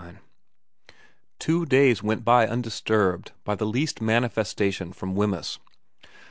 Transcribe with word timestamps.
XXIX 0.03 0.17
Two 1.37 1.63
days 1.63 2.01
went 2.01 2.25
by 2.25 2.47
undisturbed 2.47 3.33
by 3.43 3.53
the 3.53 3.67
least 3.67 3.99
manifesta 4.01 4.73
tion 4.73 4.93
from 4.93 5.13
Wemyss. 5.13 5.59